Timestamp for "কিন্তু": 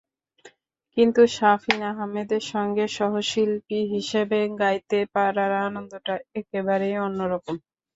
0.97-1.21